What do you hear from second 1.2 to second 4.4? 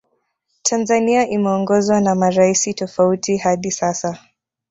imeongozwa na maraisi tofauti hadi sasa